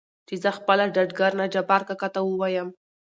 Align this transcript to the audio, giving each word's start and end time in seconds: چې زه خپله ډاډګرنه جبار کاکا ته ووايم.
چې 0.27 0.33
زه 0.43 0.49
خپله 0.57 0.85
ډاډګرنه 0.95 1.45
جبار 1.53 1.81
کاکا 1.87 2.07
ته 2.15 2.19
ووايم. 2.23 2.67